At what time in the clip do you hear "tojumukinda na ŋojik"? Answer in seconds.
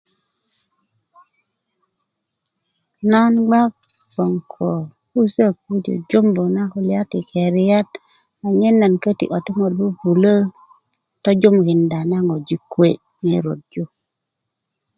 11.23-12.61